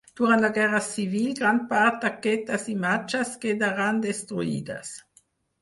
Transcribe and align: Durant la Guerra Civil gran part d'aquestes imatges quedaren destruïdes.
Durant 0.19 0.39
la 0.43 0.49
Guerra 0.53 0.79
Civil 0.85 1.35
gran 1.41 1.59
part 1.75 2.01
d'aquestes 2.05 2.67
imatges 2.75 3.37
quedaren 3.45 4.03
destruïdes. 4.11 4.99